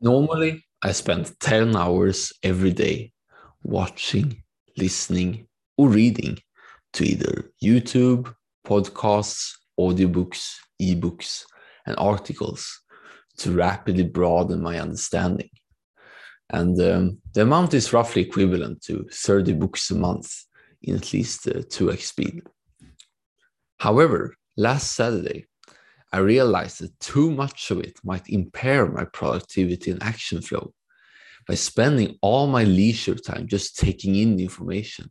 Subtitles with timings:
[0.00, 3.12] Normally, I spend 10 hours every day
[3.62, 4.42] watching,
[4.78, 5.46] listening,
[5.76, 6.38] or reading
[6.94, 8.34] to either YouTube,
[8.66, 11.42] podcasts, audiobooks, ebooks,
[11.86, 12.80] and articles
[13.38, 15.50] to rapidly broaden my understanding.
[16.48, 20.32] And um, the amount is roughly equivalent to 30 books a month
[20.82, 22.42] in at least uh, 2x speed.
[23.78, 25.46] However, last Saturday,
[26.12, 30.72] I realized that too much of it might impair my productivity and action flow.
[31.46, 35.10] By spending all my leisure time just taking in the information,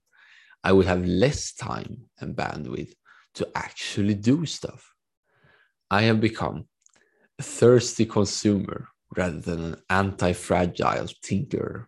[0.63, 2.93] I would have less time and bandwidth
[3.35, 4.93] to actually do stuff.
[5.89, 6.67] I have become
[7.39, 11.85] a thirsty consumer rather than an anti fragile tinkerer.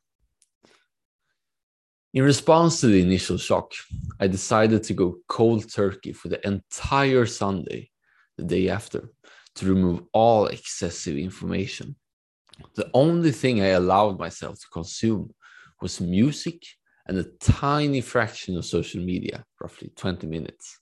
[2.13, 3.71] In response to the initial shock,
[4.19, 7.90] I decided to go cold turkey for the entire Sunday
[8.37, 9.09] the day after
[9.55, 11.95] to remove all excessive information.
[12.75, 15.33] The only thing I allowed myself to consume
[15.81, 16.63] was music
[17.07, 20.79] and a tiny fraction of social media, roughly 20 minutes.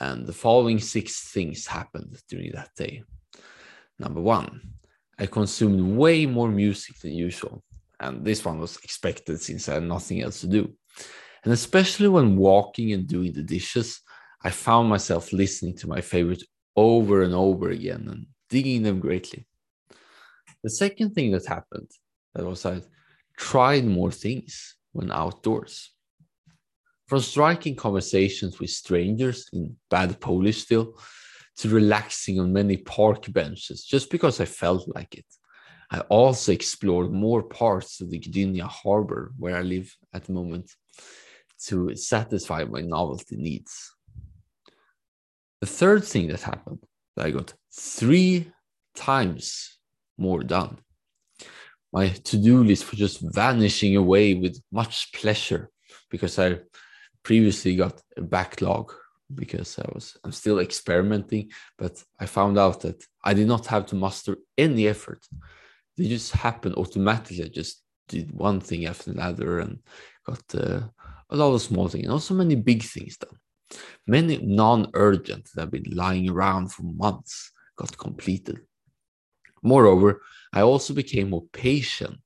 [0.00, 3.02] And the following six things happened during that day.
[3.98, 4.60] Number one,
[5.18, 7.62] I consumed way more music than usual.
[8.00, 10.74] And this one was expected since I had nothing else to do.
[11.44, 14.00] And especially when walking and doing the dishes,
[14.42, 16.42] I found myself listening to my favorite
[16.76, 19.46] over and over again and digging them greatly.
[20.62, 21.90] The second thing that happened
[22.34, 22.80] that was I
[23.36, 25.90] tried more things when outdoors.
[27.06, 30.98] From striking conversations with strangers in bad Polish still
[31.58, 35.26] to relaxing on many park benches just because I felt like it.
[35.90, 40.72] I also explored more parts of the Gdynia harbor where I live at the moment
[41.66, 43.93] to satisfy my novelty needs.
[45.64, 46.80] The third thing that happened,
[47.16, 48.52] I got three
[48.94, 49.78] times
[50.18, 50.76] more done.
[51.90, 55.70] My to-do list was just vanishing away with much pleasure
[56.10, 56.58] because I
[57.22, 58.92] previously got a backlog
[59.34, 63.86] because I was I'm still experimenting, but I found out that I did not have
[63.86, 65.26] to muster any effort.
[65.96, 67.42] They just happened automatically.
[67.42, 69.78] I just did one thing after another and
[70.26, 70.80] got uh,
[71.30, 73.38] a lot of small things and also many big things done.
[74.06, 78.60] Many non-urgent that have been lying around for months got completed.
[79.62, 80.20] Moreover,
[80.52, 82.20] I also became more patient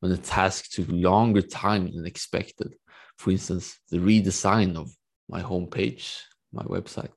[0.00, 2.74] when the task took longer time than expected.
[3.18, 4.90] For instance, the redesign of
[5.28, 6.18] my homepage
[6.52, 7.16] my website.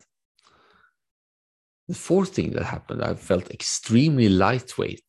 [1.87, 5.03] The fourth thing that happened, I felt extremely lightweight.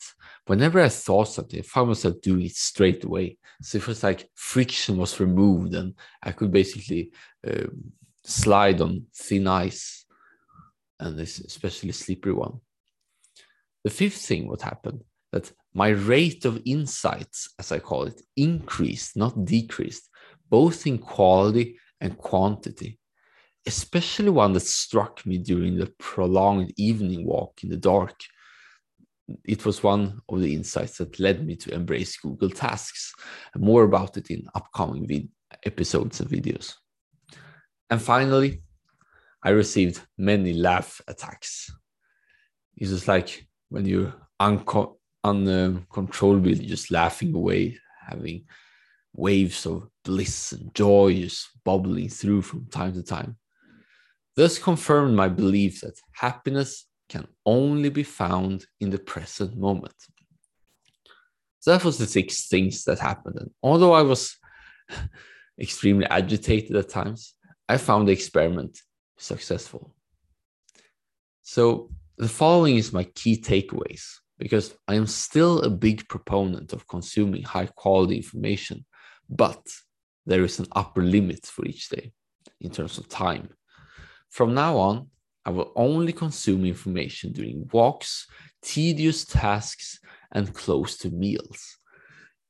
[0.46, 3.38] Whenever I thought something, I found myself doing it straight away.
[3.62, 7.12] So it was like friction was removed, and I could basically
[7.46, 7.68] uh,
[8.26, 10.04] slide on thin ice,
[11.00, 12.60] and this especially slippery one.
[13.84, 19.16] The fifth thing, what happened, that my rate of insights, as I call it, increased,
[19.16, 20.09] not decreased,
[20.48, 22.98] both in quality and quantity
[23.66, 28.15] especially one that struck me during the prolonged evening walk in the dark.
[29.44, 33.12] It was one of the insights that led me to embrace Google Tasks.
[33.56, 35.28] More about it in upcoming
[35.65, 36.75] episodes and videos.
[37.91, 38.62] And finally,
[39.42, 41.70] I received many laugh attacks.
[42.76, 48.44] It was like when um, you're unco- uncontrollably just laughing away, having
[49.14, 53.36] waves of bliss and joy just bubbling through from time to time.
[54.36, 59.94] This confirmed my belief that happiness can only be found in the present moment.
[61.60, 63.36] So that was the six things that happened.
[63.41, 64.36] And although I was
[65.60, 67.34] extremely agitated at times,
[67.69, 68.81] I found the experiment
[69.19, 69.94] successful.
[71.43, 74.04] So the following is my key takeaways
[74.38, 78.84] because I am still a big proponent of consuming high quality information,
[79.28, 79.62] but
[80.27, 82.12] there is an upper limit for each day
[82.60, 83.49] in terms of time.
[84.31, 85.09] From now on,
[85.44, 88.27] I will only consume information during walks,
[88.62, 90.00] tedious tasks,
[90.33, 91.78] and close to meals.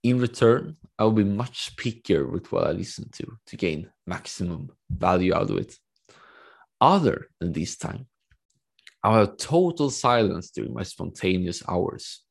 [0.07, 4.71] In return, I will be much pickier with what I listen to to gain maximum
[4.89, 5.75] value out of it.
[6.81, 8.07] Other than this time,
[9.03, 12.23] I'll have total silence during my spontaneous hours.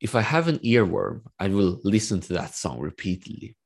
[0.00, 3.56] If I have an earworm, I will listen to that song repeatedly.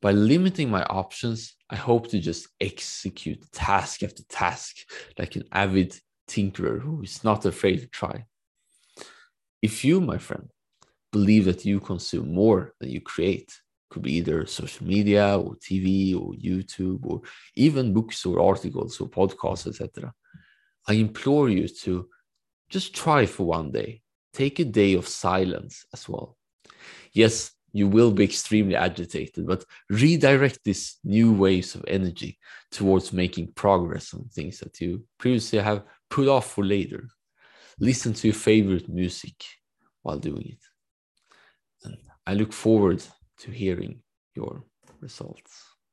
[0.00, 4.76] By limiting my options, I hope to just execute task after task
[5.18, 5.94] like an avid
[6.26, 8.24] tinkerer who is not afraid to try.
[9.60, 10.48] If you, my friend,
[11.12, 13.60] believe that you consume more than you create,
[13.90, 17.22] could be either social media or TV or YouTube or
[17.54, 20.12] even books or articles or podcasts, etc.
[20.88, 22.08] I implore you to
[22.68, 24.02] just try for one day
[24.36, 26.36] take a day of silence as well.
[27.12, 32.38] Yes, you will be extremely agitated, but redirect these new waves of energy
[32.70, 37.08] towards making progress on things that you previously have put off for later.
[37.80, 39.36] Listen to your favorite music
[40.02, 40.75] while doing it.
[42.26, 43.04] I look forward
[43.38, 44.02] to hearing
[44.34, 44.64] your
[45.00, 45.75] results.